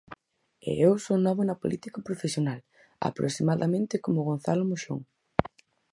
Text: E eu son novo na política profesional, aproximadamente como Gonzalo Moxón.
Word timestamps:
E 0.69 0.71
eu 0.85 0.93
son 1.05 1.19
novo 1.27 1.41
na 1.45 1.59
política 1.63 1.99
profesional, 2.07 2.59
aproximadamente 3.09 3.95
como 4.05 4.25
Gonzalo 4.29 4.63
Moxón. 4.71 4.99